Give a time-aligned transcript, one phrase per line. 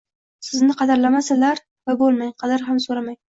[0.45, 3.21] Sizni qadrlamasalar, xafa bo’lmang, qadr xam so’ramang.!